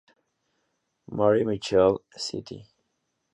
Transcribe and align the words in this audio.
Marie 1.11 1.43
Michele 1.45 1.99
St. 2.17 2.49